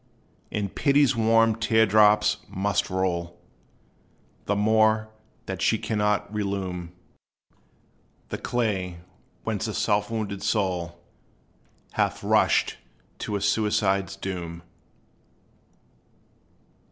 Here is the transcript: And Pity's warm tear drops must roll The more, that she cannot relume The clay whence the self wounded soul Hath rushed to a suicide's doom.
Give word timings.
And 0.51 0.73
Pity's 0.73 1.15
warm 1.15 1.57
tear 1.57 1.85
drops 1.85 2.37
must 2.49 2.89
roll 2.89 3.39
The 4.45 4.55
more, 4.55 5.09
that 5.45 5.61
she 5.61 5.77
cannot 5.77 6.33
relume 6.33 6.91
The 8.29 8.39
clay 8.39 9.01
whence 9.43 9.65
the 9.67 9.75
self 9.75 10.09
wounded 10.09 10.41
soul 10.41 10.99
Hath 11.91 12.23
rushed 12.23 12.77
to 13.19 13.35
a 13.35 13.41
suicide's 13.41 14.15
doom. 14.15 14.63